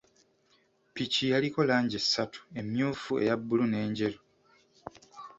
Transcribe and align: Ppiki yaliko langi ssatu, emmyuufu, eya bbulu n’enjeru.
Ppiki 0.87 1.23
yaliko 1.33 1.59
langi 1.69 1.97
ssatu, 2.03 2.39
emmyuufu, 2.59 3.11
eya 3.21 3.35
bbulu 3.39 3.65
n’enjeru. 3.67 4.19